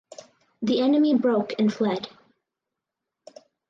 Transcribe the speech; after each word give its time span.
The 0.63 0.79
enemy 0.81 1.13
broke 1.15 1.53
and 1.59 1.71
fled. 1.71 2.09